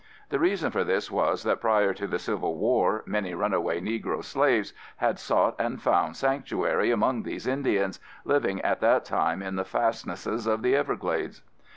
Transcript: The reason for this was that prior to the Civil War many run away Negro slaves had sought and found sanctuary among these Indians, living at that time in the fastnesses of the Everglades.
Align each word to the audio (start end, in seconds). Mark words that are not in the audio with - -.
The 0.29 0.39
reason 0.39 0.71
for 0.71 0.83
this 0.83 1.11
was 1.11 1.43
that 1.43 1.61
prior 1.61 1.93
to 1.93 2.07
the 2.07 2.17
Civil 2.17 2.55
War 2.55 3.03
many 3.05 3.35
run 3.35 3.53
away 3.53 3.79
Negro 3.79 4.23
slaves 4.23 4.73
had 4.97 5.19
sought 5.19 5.55
and 5.59 5.79
found 5.79 6.15
sanctuary 6.17 6.89
among 6.89 7.21
these 7.21 7.45
Indians, 7.45 7.99
living 8.25 8.59
at 8.61 8.79
that 8.79 9.05
time 9.05 9.43
in 9.43 9.57
the 9.57 9.63
fastnesses 9.63 10.47
of 10.47 10.63
the 10.63 10.75
Everglades. 10.75 11.43